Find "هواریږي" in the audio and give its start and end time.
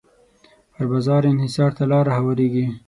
2.17-2.65